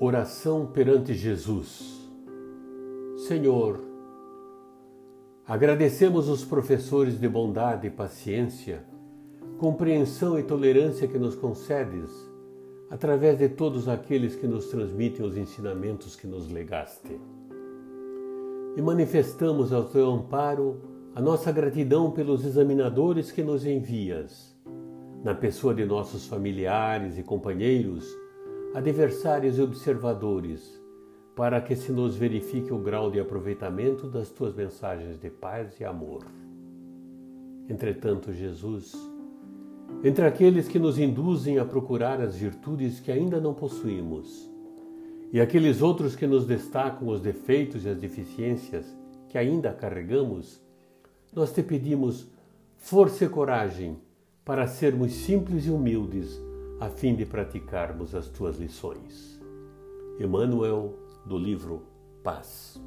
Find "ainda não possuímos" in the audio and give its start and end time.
43.10-44.50